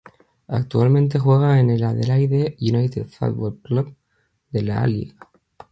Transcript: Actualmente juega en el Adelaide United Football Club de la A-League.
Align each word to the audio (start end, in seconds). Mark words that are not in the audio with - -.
Actualmente 0.47 1.19
juega 1.19 1.59
en 1.59 1.69
el 1.69 1.83
Adelaide 1.83 2.57
United 2.59 3.05
Football 3.05 3.59
Club 3.61 3.95
de 4.49 4.63
la 4.63 4.81
A-League. 4.81 5.13